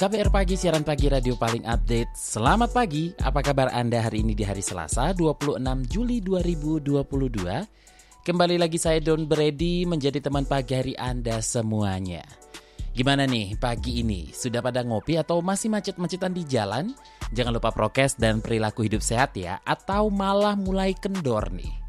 [0.00, 2.16] KBR Pagi, siaran pagi radio paling update.
[2.16, 5.60] Selamat pagi, apa kabar Anda hari ini di hari Selasa 26
[5.92, 8.24] Juli 2022?
[8.24, 12.24] Kembali lagi saya Don Brady menjadi teman pagi hari Anda semuanya.
[12.96, 14.32] Gimana nih pagi ini?
[14.32, 16.96] Sudah pada ngopi atau masih macet-macetan di jalan?
[17.36, 21.79] Jangan lupa prokes dan perilaku hidup sehat ya, atau malah mulai kendor nih.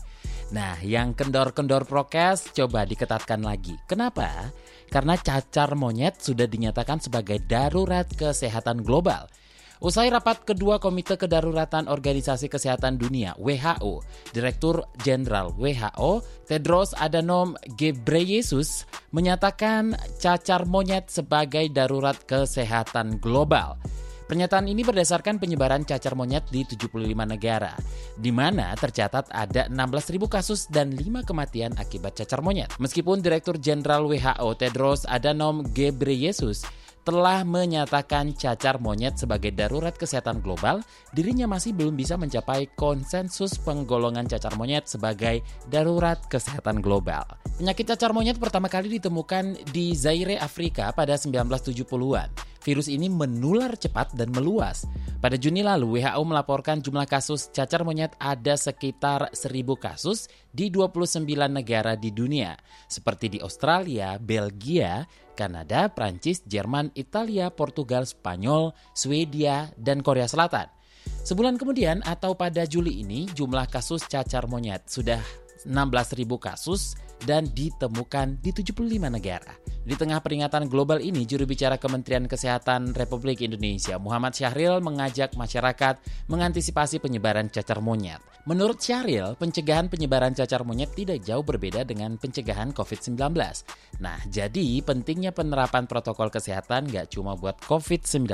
[0.52, 3.80] Nah, yang kendor-kendor prokes coba diketatkan lagi.
[3.88, 4.52] Kenapa?
[4.92, 9.32] Karena cacar monyet sudah dinyatakan sebagai darurat kesehatan global.
[9.82, 18.86] Usai rapat kedua Komite Kedaruratan Organisasi Kesehatan Dunia WHO, Direktur Jenderal WHO Tedros Adhanom Ghebreyesus
[19.10, 23.82] menyatakan cacar monyet sebagai darurat kesehatan global.
[24.32, 26.88] Pernyataan ini berdasarkan penyebaran cacar monyet di 75
[27.28, 27.76] negara,
[28.16, 32.72] di mana tercatat ada 16.000 kasus dan 5 kematian akibat cacar monyet.
[32.80, 36.64] Meskipun Direktur Jenderal WHO Tedros Adhanom Ghebreyesus
[37.02, 44.30] telah menyatakan cacar monyet sebagai darurat kesehatan global, dirinya masih belum bisa mencapai konsensus penggolongan
[44.30, 47.26] cacar monyet sebagai darurat kesehatan global.
[47.58, 54.14] Penyakit cacar monyet pertama kali ditemukan di Zaire, Afrika pada 1970-an virus ini menular cepat
[54.14, 54.86] dan meluas.
[55.18, 61.26] Pada Juni lalu, WHO melaporkan jumlah kasus cacar monyet ada sekitar 1.000 kasus di 29
[61.50, 62.54] negara di dunia,
[62.86, 70.68] seperti di Australia, Belgia, Kanada, Prancis, Jerman, Italia, Portugal, Spanyol, Swedia, dan Korea Selatan.
[71.22, 75.22] Sebulan kemudian atau pada Juli ini, jumlah kasus cacar monyet sudah
[75.66, 79.54] 16.000 kasus dan ditemukan di 75 negara.
[79.82, 85.98] Di tengah peringatan global ini, juru bicara Kementerian Kesehatan Republik Indonesia, Muhammad Syahril mengajak masyarakat
[86.30, 88.22] mengantisipasi penyebaran cacar monyet.
[88.46, 93.18] Menurut Syahril, pencegahan penyebaran cacar monyet tidak jauh berbeda dengan pencegahan COVID-19.
[94.02, 98.30] Nah, jadi pentingnya penerapan protokol kesehatan nggak cuma buat COVID-19,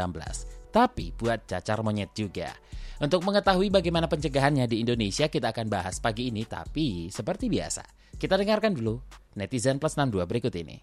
[0.76, 2.52] tapi buat cacar monyet juga.
[2.98, 7.86] Untuk mengetahui bagaimana pencegahannya di Indonesia, kita akan bahas pagi ini, tapi seperti biasa,
[8.18, 8.98] kita dengarkan dulu
[9.38, 10.82] netizen plus 62 berikut ini.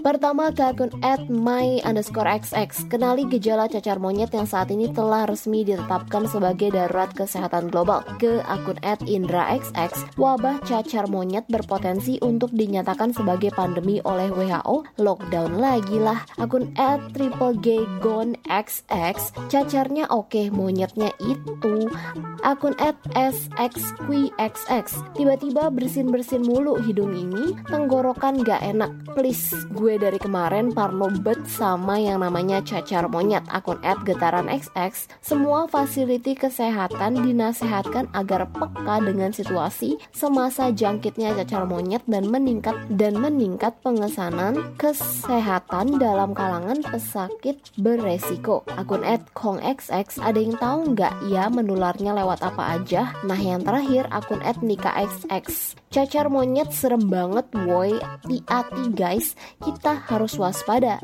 [0.00, 5.28] Pertama ke akun at my underscore xx Kenali gejala cacar monyet yang saat ini telah
[5.28, 8.00] resmi ditetapkan sebagai darurat kesehatan global.
[8.16, 15.00] Ke akun at indra xx Wabah cacar monyet berpotensi untuk dinyatakan sebagai pandemi oleh WHO
[15.04, 16.24] Lockdown lagi lah.
[16.40, 21.92] Akun at triple g gon xx Cacarnya oke monyetnya itu.
[22.40, 28.88] Akun at sxqxx Tiba-tiba bersin-bersin mulu hidung ini Tenggorokan gak enak.
[29.12, 34.46] Please gue gue dari kemarin parno bet sama yang namanya cacar monyet akun at getaran
[34.46, 42.78] XX semua fasiliti kesehatan dinasehatkan agar peka dengan situasi semasa jangkitnya cacar monyet dan meningkat
[42.94, 48.62] dan meningkat pengesanan kesehatan dalam kalangan pesakit beresiko.
[48.78, 53.10] Akun at kong XX ada yang tahu nggak ya menularnya lewat apa aja?
[53.26, 59.98] Nah yang terakhir akun at nika XX cacar monyet serem banget woi hati-hati guys kita
[60.06, 61.02] harus waspada.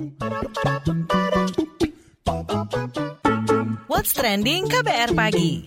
[3.91, 5.67] What's trending KBR pagi?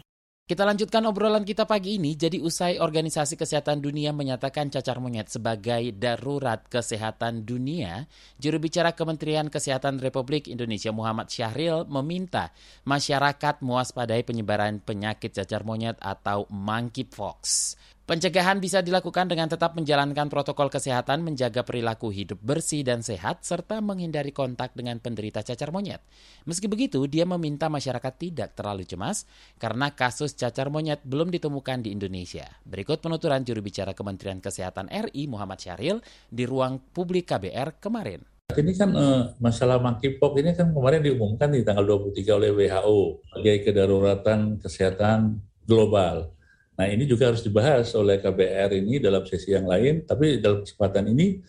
[0.49, 2.17] Kita lanjutkan obrolan kita pagi ini.
[2.17, 8.09] Jadi usai Organisasi Kesehatan Dunia menyatakan cacar monyet sebagai darurat kesehatan dunia,
[8.41, 12.49] juru bicara Kementerian Kesehatan Republik Indonesia Muhammad Syahril meminta
[12.81, 17.77] masyarakat mewaspadai penyebaran penyakit cacar monyet atau monkeypox.
[18.09, 23.85] Pencegahan bisa dilakukan dengan tetap menjalankan protokol kesehatan, menjaga perilaku hidup bersih dan sehat, serta
[23.85, 26.01] menghindari kontak dengan penderita cacar monyet.
[26.49, 29.29] Meski begitu, dia meminta masyarakat tidak terlalu cemas
[29.61, 32.49] karena kasus cacar monyet belum ditemukan di Indonesia.
[32.65, 36.01] Berikut penuturan juru bicara Kementerian Kesehatan RI Muhammad Syahril
[36.33, 38.25] di ruang publik KBR kemarin.
[38.49, 43.69] Ini kan uh, masalah monkeypox ini kan kemarin diumumkan di tanggal 23 oleh WHO sebagai
[43.69, 46.38] kedaruratan kesehatan global.
[46.79, 51.11] Nah ini juga harus dibahas oleh KBR ini dalam sesi yang lain, tapi dalam kesempatan
[51.11, 51.43] ini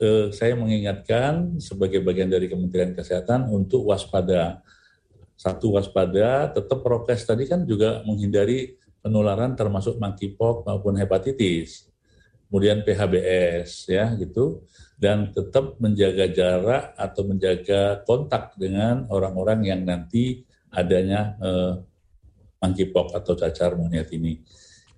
[0.00, 4.64] eh, saya mengingatkan sebagai bagian dari Kementerian Kesehatan untuk waspada.
[5.36, 11.84] Satu waspada, tetap prokes tadi kan juga menghindari penularan termasuk monkeypox maupun hepatitis.
[12.48, 14.64] Kemudian PHBS ya gitu
[14.96, 20.40] dan tetap menjaga jarak atau menjaga kontak dengan orang-orang yang nanti
[20.72, 21.72] adanya eh,
[22.64, 24.40] monkeypox atau cacar monyet ini.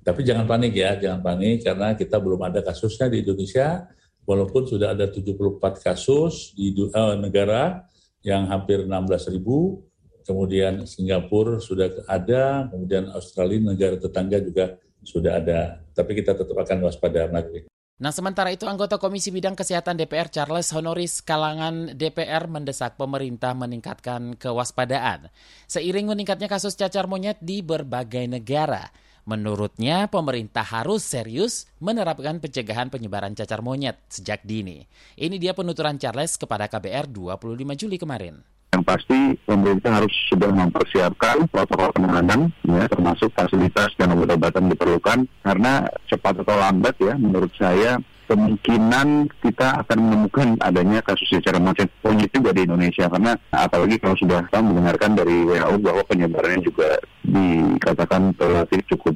[0.02, 3.86] Tapi jangan panik ya, jangan panik karena kita belum ada kasusnya di Indonesia
[4.26, 7.86] walaupun sudah ada 74 kasus di uh, negara
[8.26, 9.82] yang hampir 16 ribu,
[10.26, 15.82] kemudian Singapura sudah ada, kemudian Australia negara tetangga juga sudah ada.
[15.94, 17.66] Tapi kita tetap akan waspada lagi.
[18.02, 24.34] Nah, sementara itu anggota Komisi Bidang Kesehatan DPR Charles Honoris kalangan DPR mendesak pemerintah meningkatkan
[24.34, 25.30] kewaspadaan.
[25.70, 28.90] Seiring meningkatnya kasus cacar monyet di berbagai negara,
[29.22, 34.82] Menurutnya, pemerintah harus serius menerapkan pencegahan penyebaran cacar monyet sejak dini.
[35.14, 38.42] Ini dia penuturan Charles kepada KBR 25 Juli kemarin.
[38.74, 45.86] Yang pasti pemerintah harus sudah mempersiapkan protokol penanganan, ya, termasuk fasilitas dan obat-obatan diperlukan, karena
[46.10, 52.50] cepat atau lambat ya, menurut saya kemungkinan kita akan menemukan adanya kasus cacar monyet juga
[52.54, 56.96] di Indonesia karena apalagi kalau sudah kita mendengarkan dari WHO bahwa penyebarannya juga
[57.26, 59.14] dikatakan relatif cukup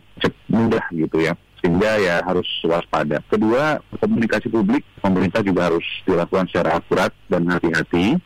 [0.50, 3.18] mudah gitu ya sehingga ya harus waspada.
[3.26, 8.20] Kedua, komunikasi publik pemerintah juga harus dilakukan secara akurat dan hati-hati.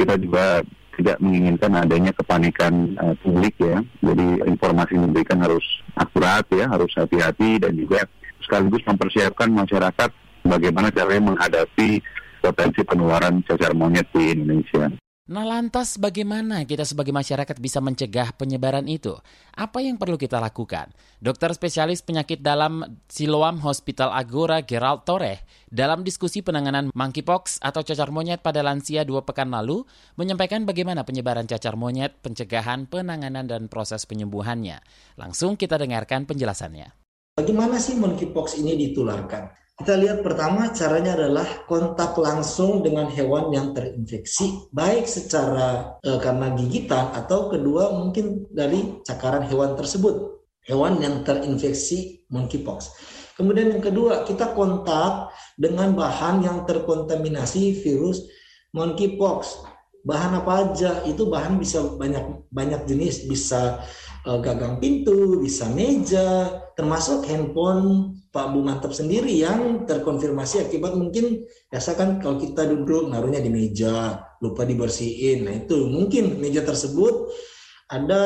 [0.00, 0.64] Kita juga
[0.96, 3.84] tidak menginginkan adanya kepanikan uh, publik ya.
[4.00, 8.08] Jadi informasi yang diberikan harus akurat ya, harus hati-hati dan juga
[8.42, 10.10] sekaligus mempersiapkan masyarakat
[10.44, 12.00] bagaimana caranya menghadapi
[12.40, 14.88] potensi penularan cacar monyet di Indonesia.
[15.30, 19.14] Nah lantas bagaimana kita sebagai masyarakat bisa mencegah penyebaran itu?
[19.54, 20.90] Apa yang perlu kita lakukan?
[21.22, 28.10] Dokter spesialis penyakit dalam Siloam Hospital Agora Gerald Torre dalam diskusi penanganan monkeypox atau cacar
[28.10, 29.86] monyet pada lansia dua pekan lalu
[30.18, 34.82] menyampaikan bagaimana penyebaran cacar monyet, pencegahan, penanganan, dan proses penyembuhannya.
[35.14, 36.99] Langsung kita dengarkan penjelasannya.
[37.40, 39.48] Bagaimana sih monkeypox ini ditularkan?
[39.80, 46.52] Kita lihat pertama caranya adalah kontak langsung dengan hewan yang terinfeksi, baik secara e, karena
[46.52, 52.92] gigitan atau kedua mungkin dari cakaran hewan tersebut, hewan yang terinfeksi monkeypox.
[53.40, 58.28] Kemudian yang kedua, kita kontak dengan bahan yang terkontaminasi virus
[58.76, 59.64] monkeypox.
[60.04, 61.00] Bahan apa aja?
[61.08, 63.80] Itu bahan bisa banyak banyak jenis, bisa
[64.24, 71.42] e, gagang pintu, bisa meja, termasuk handphone Pak Bu Mantap sendiri yang terkonfirmasi akibat mungkin
[71.66, 75.50] biasa kan kalau kita duduk naruhnya di meja lupa dibersihin.
[75.50, 77.34] Nah itu mungkin meja tersebut
[77.90, 78.22] ada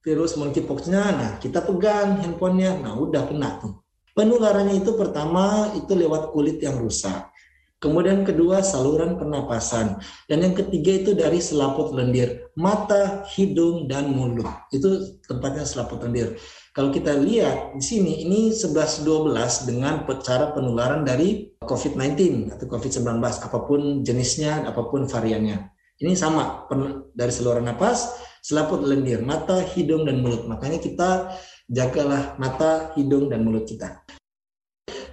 [0.00, 1.02] virus monkeypox-nya.
[1.12, 2.80] Nah kita pegang handphonenya.
[2.80, 3.84] Nah udah kena tuh.
[4.16, 7.35] Penularannya itu pertama itu lewat kulit yang rusak
[7.76, 10.00] Kemudian kedua saluran pernapasan
[10.32, 14.48] dan yang ketiga itu dari selaput lendir, mata, hidung dan mulut.
[14.72, 16.40] Itu tempatnya selaput lendir.
[16.72, 23.58] Kalau kita lihat di sini ini 11-12 dengan cara penularan dari COVID-19 atau COVID-19 apa
[23.68, 25.68] pun jenisnya, apa pun variannya.
[26.00, 26.64] Ini sama
[27.12, 28.08] dari saluran napas,
[28.40, 30.48] selaput lendir, mata, hidung dan mulut.
[30.48, 31.32] Makanya kita
[31.68, 34.00] jagalah mata, hidung dan mulut kita.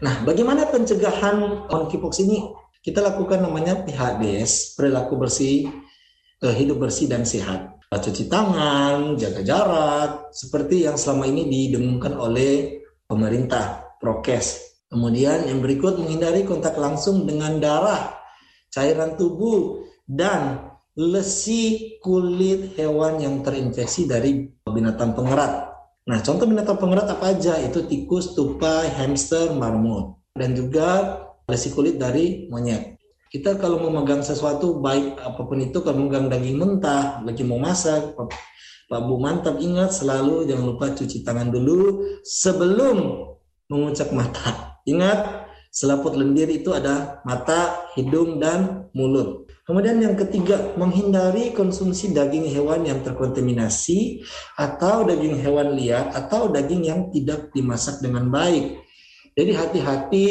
[0.04, 2.44] Nah, bagaimana pencegahan monkeypox ini?
[2.84, 5.72] Kita lakukan namanya PHBS, perilaku bersih,
[6.44, 12.82] eh, hidup bersih dan sehat cuci tangan, jaga jarak, seperti yang selama ini didengungkan oleh
[13.06, 14.80] pemerintah, prokes.
[14.90, 18.14] Kemudian yang berikut menghindari kontak langsung dengan darah,
[18.70, 25.73] cairan tubuh, dan lesi kulit hewan yang terinfeksi dari binatang pengerat.
[26.04, 27.56] Nah, contoh binatang pengerat apa aja?
[27.64, 30.20] Itu tikus, tupai, hamster, marmut.
[30.36, 32.94] Dan juga lesi kulit dari monyet
[33.34, 38.14] kita kalau memegang sesuatu baik apa pun itu kalau memegang daging mentah lagi mau masak
[38.14, 43.26] Pak Bu mantap ingat selalu jangan lupa cuci tangan dulu sebelum
[43.74, 51.56] mengucap mata ingat selaput lendir itu ada mata hidung dan mulut kemudian yang ketiga menghindari
[51.56, 54.24] konsumsi daging hewan yang terkontaminasi
[54.60, 58.84] atau daging hewan liar atau daging yang tidak dimasak dengan baik
[59.34, 60.26] jadi hati-hati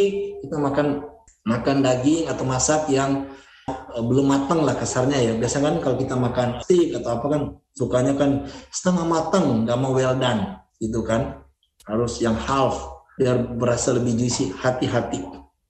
[0.47, 1.03] kita makan
[1.43, 3.27] makan daging atau masak yang
[3.67, 5.33] uh, belum matang lah kasarnya ya.
[5.35, 7.43] Biasanya kan kalau kita makan steak atau apa kan
[7.75, 8.31] sukanya kan
[8.71, 11.43] setengah matang, nggak mau well done gitu kan.
[11.87, 12.79] Harus yang half
[13.19, 14.55] biar berasa lebih juicy.
[14.55, 15.23] Hati-hati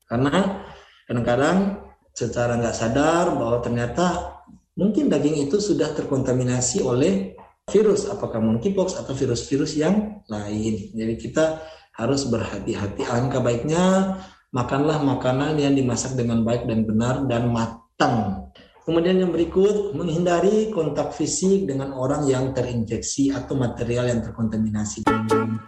[0.09, 0.61] karena
[1.09, 1.81] kadang-kadang
[2.13, 4.37] secara nggak sadar bahwa ternyata
[4.77, 7.37] mungkin daging itu sudah terkontaminasi oleh
[7.69, 10.93] virus, apakah monkeypox atau virus-virus yang lain.
[10.93, 11.61] Jadi kita
[11.97, 13.05] harus berhati-hati.
[13.05, 14.17] Angka baiknya
[14.53, 18.49] makanlah makanan yang dimasak dengan baik dan benar dan matang.
[18.83, 25.07] Kemudian yang berikut, menghindari kontak fisik dengan orang yang terinfeksi atau material yang terkontaminasi.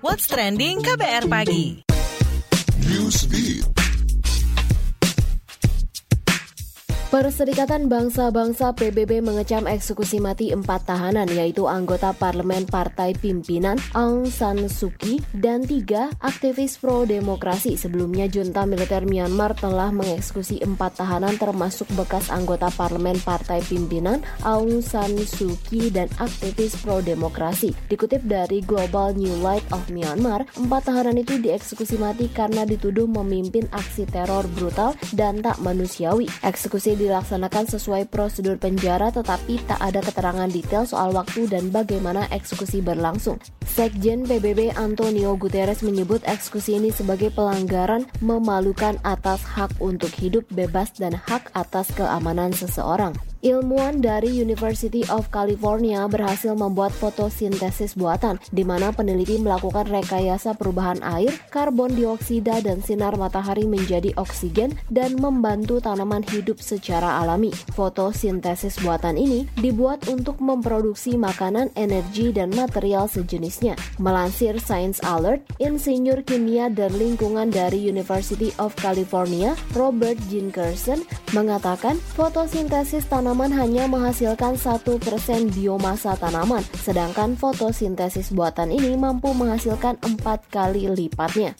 [0.02, 1.86] What's Trending KBR Pagi
[2.90, 3.83] Newsbeat
[7.14, 14.66] Perserikatan Bangsa-Bangsa PBB mengecam eksekusi mati empat tahanan yaitu anggota parlemen partai pimpinan Aung San
[14.66, 17.78] Suu Kyi dan tiga aktivis pro-demokrasi.
[17.78, 24.82] Sebelumnya junta militer Myanmar telah mengeksekusi empat tahanan termasuk bekas anggota parlemen partai pimpinan Aung
[24.82, 27.78] San Suu Kyi dan aktivis pro-demokrasi.
[27.94, 33.70] Dikutip dari Global New Light of Myanmar, empat tahanan itu dieksekusi mati karena dituduh memimpin
[33.70, 36.26] aksi teror brutal dan tak manusiawi.
[36.42, 42.80] Eksekusi dilaksanakan sesuai prosedur penjara tetapi tak ada keterangan detail soal waktu dan bagaimana eksekusi
[42.80, 43.36] berlangsung.
[43.68, 50.96] Sekjen PBB Antonio Guterres menyebut eksekusi ini sebagai pelanggaran memalukan atas hak untuk hidup bebas
[50.96, 53.12] dan hak atas keamanan seseorang.
[53.44, 61.04] Ilmuwan dari University of California berhasil membuat fotosintesis buatan, di mana peneliti melakukan rekayasa perubahan
[61.04, 67.52] air, karbon dioksida, dan sinar matahari menjadi oksigen dan membantu tanaman hidup secara alami.
[67.76, 73.76] Fotosintesis buatan ini dibuat untuk memproduksi makanan, energi, dan material sejenisnya.
[74.00, 81.04] Melansir Science Alert, insinyur kimia dan lingkungan dari University of California, Robert Jinkerson,
[81.36, 84.86] mengatakan fotosintesis tanaman tanaman hanya menghasilkan 1%
[85.58, 91.58] biomasa tanaman, sedangkan fotosintesis buatan ini mampu menghasilkan empat kali lipatnya.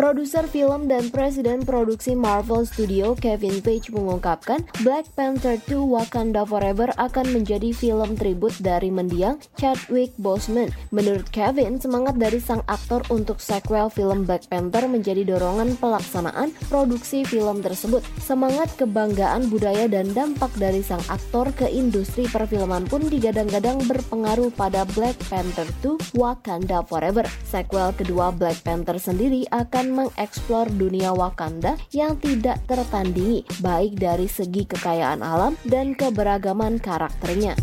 [0.00, 6.88] Produser film dan presiden produksi Marvel Studio Kevin Feige mengungkapkan Black Panther 2 Wakanda Forever
[6.96, 10.72] akan menjadi film tribut dari mendiang Chadwick Boseman.
[10.88, 17.28] Menurut Kevin, semangat dari sang aktor untuk sequel film Black Panther menjadi dorongan pelaksanaan produksi
[17.28, 18.00] film tersebut.
[18.24, 24.88] Semangat kebanggaan budaya dan dampak dari sang aktor ke industri perfilman pun digadang-gadang berpengaruh pada
[24.96, 27.28] Black Panther 2 Wakanda Forever.
[27.44, 29.59] Sequel kedua Black Panther sendiri akan
[29.96, 37.58] mengeksplor dunia Wakanda yang tidak tertandingi, baik dari segi kekayaan alam dan keberagaman karakternya.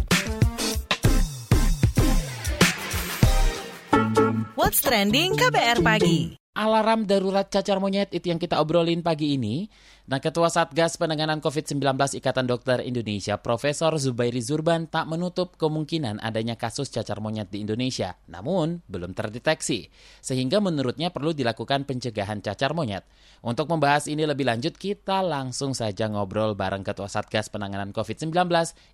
[4.57, 9.69] What's Trending KBR Pagi alarm darurat cacar monyet itu yang kita obrolin pagi ini.
[10.07, 11.83] Nah, Ketua Satgas Penanganan COVID-19
[12.17, 18.15] Ikatan Dokter Indonesia, Profesor Zubairi Zurban tak menutup kemungkinan adanya kasus cacar monyet di Indonesia,
[18.31, 19.91] namun belum terdeteksi.
[20.23, 23.03] Sehingga menurutnya perlu dilakukan pencegahan cacar monyet.
[23.43, 28.33] Untuk membahas ini lebih lanjut, kita langsung saja ngobrol bareng Ketua Satgas Penanganan COVID-19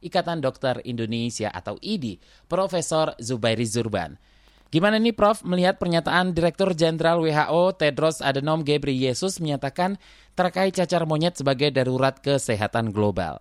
[0.04, 2.18] Ikatan Dokter Indonesia atau IDI,
[2.50, 4.33] Profesor Zubairi Zurban.
[4.74, 10.02] Gimana nih Prof melihat pernyataan Direktur Jenderal WHO Tedros Adhanom Ghebreyesus menyatakan
[10.34, 13.38] terkait cacar monyet sebagai darurat kesehatan global?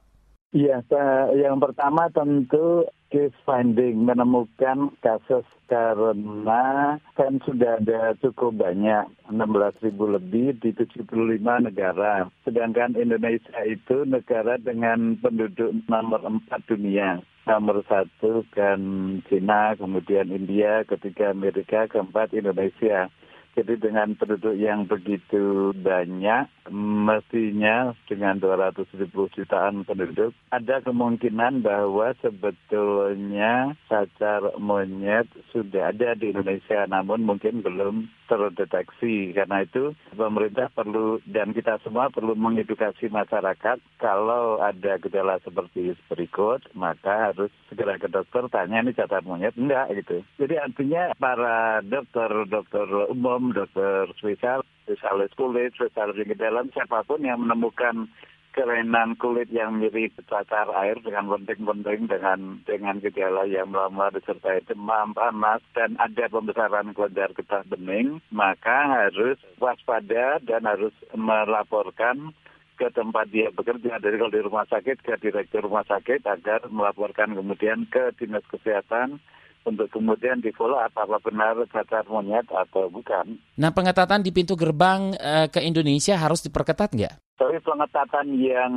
[0.52, 0.84] Iya,
[1.32, 10.12] yang pertama tentu case finding menemukan kasus karena kan sudah ada cukup banyak 16 ribu
[10.12, 11.08] lebih di 75
[11.40, 12.28] negara.
[12.44, 17.24] Sedangkan Indonesia itu negara dengan penduduk nomor 4 dunia.
[17.42, 18.78] Nomor satu kan
[19.26, 23.10] Cina, kemudian India, ketiga Amerika, keempat Indonesia.
[23.52, 32.16] Jadi dengan penduduk yang begitu banyak, mestinya dengan 200 ribu jutaan penduduk, ada kemungkinan bahwa
[32.24, 39.36] sebetulnya cacar monyet sudah ada di Indonesia, namun mungkin belum terdeteksi.
[39.36, 46.64] Karena itu pemerintah perlu dan kita semua perlu mengedukasi masyarakat kalau ada gejala seperti berikut,
[46.72, 50.24] maka harus segera ke dokter tanya ini cacar monyet enggak gitu.
[50.40, 57.44] Jadi artinya para dokter dokter umum, dokter spesial, spesialis kulit, spesialis dalam siapa pun yang
[57.44, 58.08] menemukan
[58.52, 65.16] kelainan kulit yang mirip cacar air dengan penting-penting dengan dengan gejala yang melamar disertai demam,
[65.16, 72.36] panas, dan ada pembesaran kelenjar getah bening, maka harus waspada dan harus melaporkan
[72.76, 77.32] ke tempat dia bekerja dari kalau di rumah sakit ke direktur rumah sakit agar melaporkan
[77.32, 79.20] kemudian ke dinas kesehatan
[79.62, 83.38] untuk kemudian di follow apakah benar cacar monyet atau bukan.
[83.54, 87.14] Nah pengetatan di pintu gerbang e, ke Indonesia harus diperketat nggak?
[87.42, 88.74] Tapi pengetatan yang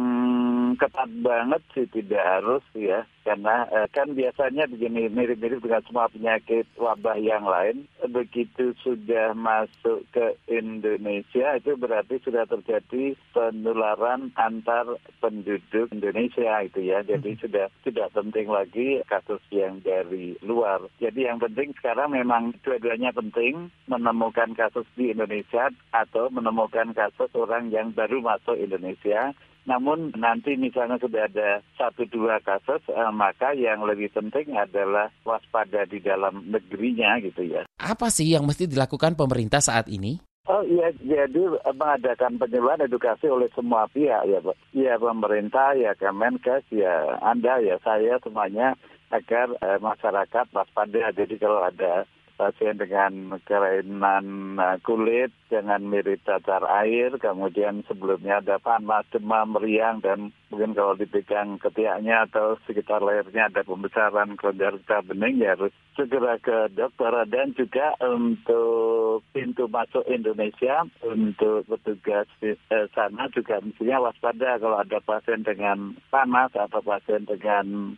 [0.81, 3.05] ketat banget sih tidak harus ya.
[3.21, 10.05] Karena eh, kan biasanya begini mirip-mirip dengan semua penyakit wabah yang lain begitu sudah masuk
[10.13, 17.05] ke Indonesia itu berarti sudah terjadi penularan antar penduduk Indonesia itu ya.
[17.05, 17.41] Jadi hmm.
[17.45, 20.89] sudah tidak penting lagi kasus yang dari luar.
[20.97, 27.69] Jadi yang penting sekarang memang dua-duanya penting menemukan kasus di Indonesia atau menemukan kasus orang
[27.69, 29.35] yang baru masuk Indonesia
[29.65, 35.89] Namun nanti misalnya sudah ada satu dua kasus, eh, maka yang lebih penting adalah waspada
[35.89, 37.65] di dalam negerinya gitu ya.
[37.81, 40.21] Apa sih yang mesti dilakukan pemerintah saat ini?
[40.45, 44.57] Oh iya, jadi mengadakan penyuluhan edukasi oleh semua pihak ya Pak.
[44.77, 48.77] Ya pemerintah, ya Kemenkes, ya Anda, ya saya semuanya
[49.09, 51.09] agar eh, masyarakat waspada.
[51.17, 58.59] Jadi kalau ada pasien dengan kelainan uh, kulit, dengan mirip cacar air, kemudian sebelumnya ada
[58.59, 64.75] panas, demam, meriang, dan mungkin kalau dipegang ketiaknya atau sekitar lehernya ada pembesaran kelenjar
[65.07, 67.11] bening, ya harus segera ke dokter.
[67.25, 74.77] Dan juga untuk pintu masuk Indonesia, untuk petugas di eh, sana juga mestinya waspada kalau
[74.79, 77.95] ada pasien dengan panas atau pasien dengan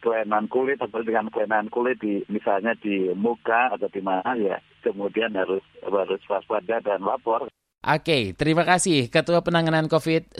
[0.00, 5.36] kelainan kulit atau dengan kelainan kulit di misalnya di muka atau di mana ya kemudian
[5.36, 7.46] harus harus waspada dan lapor.
[7.80, 10.36] Oke, terima kasih Ketua Penanganan COVID-19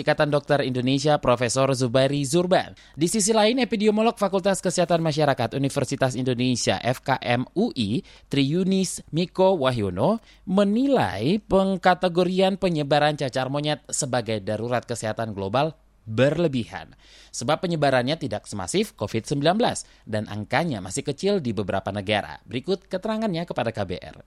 [0.00, 2.72] Ikatan Dokter Indonesia Profesor Zubairi Zurban.
[2.96, 8.00] Di sisi lain, epidemiolog Fakultas Kesehatan Masyarakat Universitas Indonesia FKM UI,
[8.32, 15.76] Triunis Miko Wahyono, menilai pengkategorian penyebaran cacar monyet sebagai darurat kesehatan global
[16.10, 16.98] berlebihan.
[17.30, 19.46] Sebab penyebarannya tidak semasif COVID-19
[20.10, 22.42] dan angkanya masih kecil di beberapa negara.
[22.42, 24.18] Berikut keterangannya kepada KBR.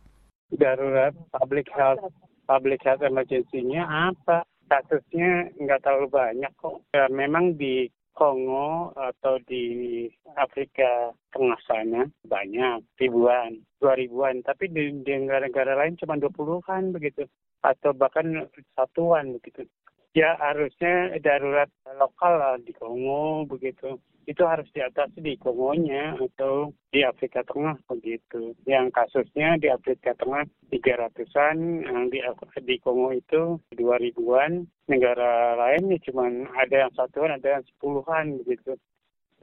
[0.56, 2.08] Darurat public health
[2.48, 4.48] public health emergency-nya apa?
[4.72, 6.80] Kasusnya nggak terlalu banyak kok.
[6.96, 10.06] Ya, memang di Kongo atau di
[10.38, 14.46] Afrika Tengah sana banyak ribuan, dua ribuan.
[14.46, 17.26] Tapi di negara-negara lain cuma dua puluhan begitu,
[17.66, 18.46] atau bahkan
[18.78, 19.66] satuan begitu
[20.14, 23.98] ya harusnya darurat lokal lah di Kongo begitu.
[24.24, 28.56] Itu harus diatasi di Kongonya atau di Afrika Tengah begitu.
[28.64, 32.24] Yang kasusnya di Afrika Tengah tiga ratusan, yang di,
[32.64, 34.64] di Kongo itu dua ribuan.
[34.88, 38.80] Negara lain cuma ada yang satuan, ada yang sepuluhan begitu.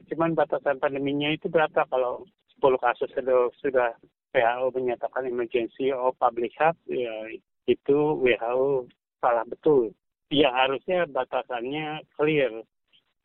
[0.09, 2.25] Cuman batasan pandeminya itu berapa kalau
[2.57, 3.89] 10 kasus sudah, sudah
[4.33, 7.29] WHO menyatakan emergency of public health, ya
[7.69, 8.89] itu WHO
[9.21, 9.93] salah betul
[10.31, 12.63] ya harusnya batasannya clear.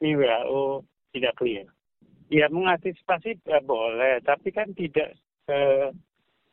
[0.03, 1.67] Ini WHO tidak clear.
[2.29, 5.15] Ya mengantisipasi ya boleh, tapi kan tidak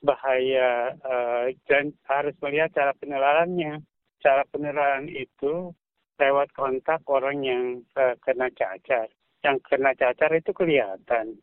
[0.05, 3.81] bahaya eh, dan harus melihat cara penularannya.
[4.23, 5.75] Cara penularan itu
[6.21, 7.63] lewat kontak orang yang
[7.97, 9.09] eh, kena cacar.
[9.41, 11.41] Yang kena cacar itu kelihatan.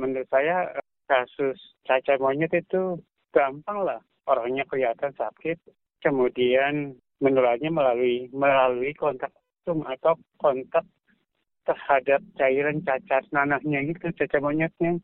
[0.00, 0.72] menurut saya
[1.04, 2.96] kasus cacar monyet itu
[3.36, 4.00] gampang lah.
[4.24, 5.60] Orangnya kelihatan sakit,
[6.00, 9.34] kemudian menularnya melalui melalui kontak
[9.68, 10.84] langsung atau kontak
[11.68, 13.84] terhadap cairan cacar nanahnya.
[13.84, 14.96] Gitu cacar monyetnya.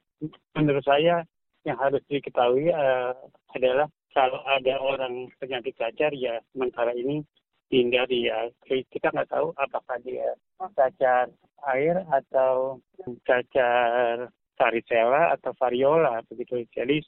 [0.57, 1.21] Menurut saya
[1.69, 3.13] yang harus diketahui uh,
[3.53, 7.21] adalah kalau ada orang penyakit cacar ya sementara ini
[7.69, 10.33] hindari ya kita nggak tahu apakah dia
[10.77, 11.29] cacar
[11.75, 12.81] air atau
[13.29, 16.65] cacar varicella atau variola begitu.
[16.73, 17.05] Jadi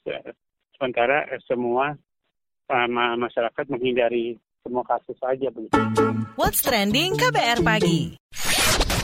[0.77, 1.97] sementara semua
[2.69, 4.37] uh, masyarakat menghindari
[4.67, 5.79] semua kasus saja begitu.
[6.35, 8.19] What's trending KBR pagi?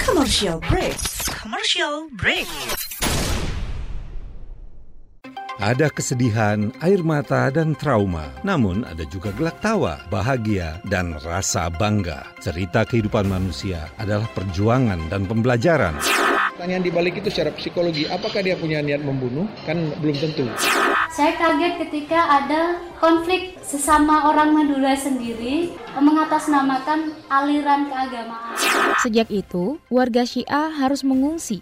[0.04, 1.00] Commercial break.
[1.40, 2.52] Commercial break.
[5.64, 8.28] Ada kesedihan, air mata, dan trauma.
[8.44, 12.28] Namun ada juga gelak tawa, bahagia, dan rasa bangga.
[12.44, 15.96] Cerita kehidupan manusia adalah perjuangan dan pembelajaran.
[16.60, 19.48] Pertanyaan dibalik itu secara psikologi, apakah dia punya niat membunuh?
[19.64, 20.44] Kan belum tentu.
[21.14, 28.58] Saya kaget ketika ada konflik sesama orang Madura sendiri mengatasnamakan aliran keagamaan.
[28.98, 31.62] Sejak itu, warga Syiah harus mengungsi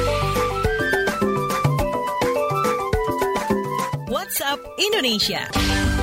[4.31, 6.00] WhatsApp Indonesia.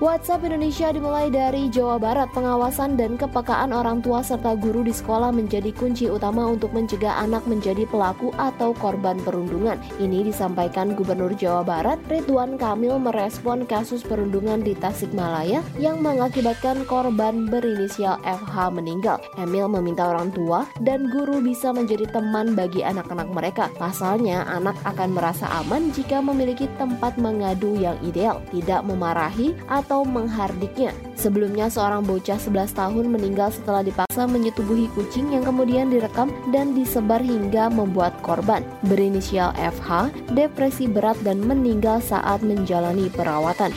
[0.00, 2.32] WhatsApp Indonesia dimulai dari Jawa Barat.
[2.32, 7.44] Pengawasan dan kepekaan orang tua serta guru di sekolah menjadi kunci utama untuk mencegah anak
[7.44, 9.76] menjadi pelaku atau korban perundungan.
[10.00, 17.52] Ini disampaikan Gubernur Jawa Barat Ridwan Kamil merespon kasus perundungan di Tasikmalaya yang mengakibatkan korban
[17.52, 19.20] berinisial FH meninggal.
[19.36, 23.68] Emil meminta orang tua dan guru bisa menjadi teman bagi anak-anak mereka.
[23.76, 30.94] Pasalnya, anak akan merasa aman jika memiliki tempat mengadu yang ideal, tidak memarahi atau menghardiknya.
[31.18, 37.20] Sebelumnya, seorang bocah 11 tahun meninggal setelah dipaksa menyetubuhi kucing yang kemudian direkam dan disebar
[37.20, 38.62] hingga membuat korban.
[38.86, 43.74] Berinisial FH, depresi berat dan meninggal saat menjalani perawatan.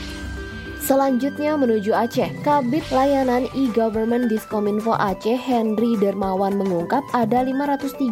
[0.84, 2.28] Selanjutnya menuju Aceh.
[2.44, 8.04] Kabit Layanan E-Government Diskominfo Aceh Henry Dermawan mengungkap ada 536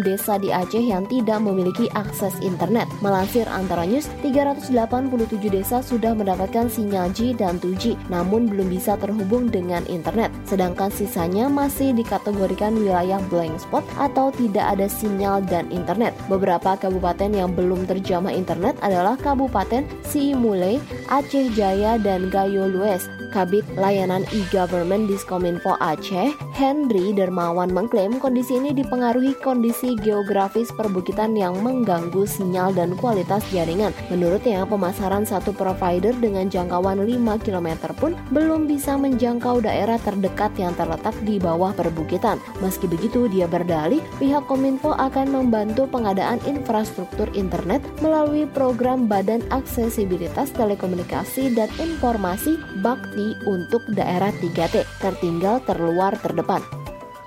[0.00, 2.88] desa di Aceh yang tidak memiliki akses internet.
[3.04, 9.52] Melansir Antara News, 387 desa sudah mendapatkan sinyal G dan 2G, namun belum bisa terhubung
[9.52, 10.32] dengan internet.
[10.48, 16.16] Sedangkan sisanya masih dikategorikan wilayah blank spot atau tidak ada sinyal dan internet.
[16.32, 20.80] Beberapa kabupaten yang belum terjamah internet adalah Kabupaten Siimule,
[21.12, 23.06] Aceh Jaya, dan Gayo Lues.
[23.28, 31.60] Kabit Layanan E-Government Diskominfo Aceh, Henry Dermawan mengklaim kondisi ini dipengaruhi kondisi geografis perbukitan yang
[31.60, 33.92] mengganggu sinyal dan kualitas jaringan.
[34.08, 40.72] Menurutnya, pemasaran satu provider dengan jangkauan 5 km pun belum bisa menjangkau daerah terdekat yang
[40.74, 42.40] terletak di bawah perbukitan.
[42.64, 50.50] Meski begitu, dia berdalih pihak Kominfo akan membantu pengadaan infrastruktur internet melalui program Badan Aksesibilitas
[50.56, 56.60] Telekomunikasi dan Informasi Bakti untuk daerah 3T, tertinggal terluar terdepan.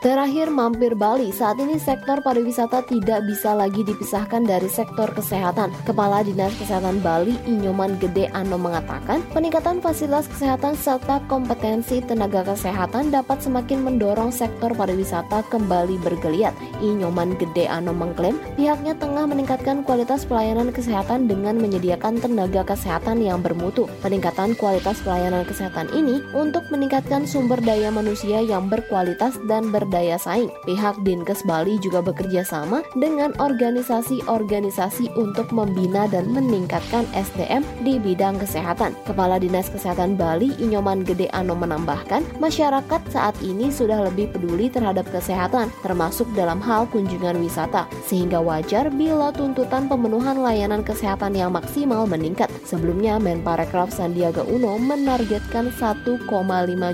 [0.01, 5.69] Terakhir mampir Bali, saat ini sektor pariwisata tidak bisa lagi dipisahkan dari sektor kesehatan.
[5.85, 13.13] Kepala Dinas Kesehatan Bali, Inyoman Gede Ano mengatakan, peningkatan fasilitas kesehatan serta kompetensi tenaga kesehatan
[13.13, 16.57] dapat semakin mendorong sektor pariwisata kembali bergeliat.
[16.81, 23.45] Inyoman Gede Ano mengklaim pihaknya tengah meningkatkan kualitas pelayanan kesehatan dengan menyediakan tenaga kesehatan yang
[23.45, 23.85] bermutu.
[24.01, 30.15] Peningkatan kualitas pelayanan kesehatan ini untuk meningkatkan sumber daya manusia yang berkualitas dan ber daya
[30.15, 30.47] saing.
[30.63, 38.39] Pihak Dinkes Bali juga bekerja sama dengan organisasi-organisasi untuk membina dan meningkatkan SDM di bidang
[38.39, 38.95] kesehatan.
[39.04, 45.04] Kepala Dinas Kesehatan Bali Inyoman Gede Ano menambahkan, masyarakat saat ini sudah lebih peduli terhadap
[45.12, 52.08] kesehatan, termasuk dalam hal kunjungan wisata, sehingga wajar bila tuntutan pemenuhan layanan kesehatan yang maksimal
[52.08, 52.47] meningkat.
[52.63, 56.30] Sebelumnya, Menparekraf Sandiaga Uno menargetkan 1,5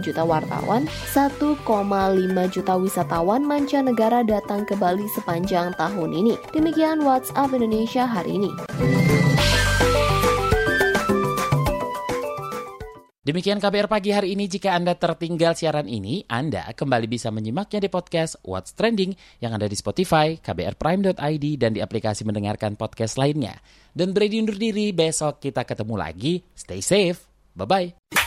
[0.01, 1.59] juta wartawan, 1,5
[2.47, 6.39] juta wisatawan mancanegara datang ke Bali sepanjang tahun ini.
[6.55, 8.51] Demikian WhatsApp Indonesia hari ini.
[13.27, 14.47] Demikian KBR pagi hari ini.
[14.47, 19.67] Jika Anda tertinggal siaran ini, Anda kembali bisa menyimaknya di podcast What's Trending yang ada
[19.67, 23.59] di Spotify, kbrprime.id, dan di aplikasi mendengarkan podcast lainnya.
[23.91, 26.39] Dan Brady undur diri, besok kita ketemu lagi.
[26.55, 27.27] Stay safe.
[27.51, 28.26] Bye-bye.